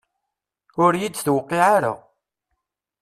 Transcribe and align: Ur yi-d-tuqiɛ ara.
Ur 0.83 0.93
yi-d-tuqiɛ 0.99 1.65
ara. 1.75 1.93